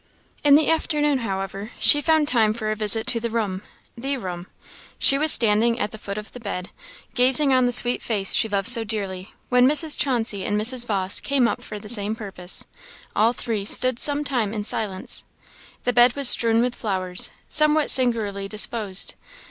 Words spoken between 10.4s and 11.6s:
and Mrs. Vawse came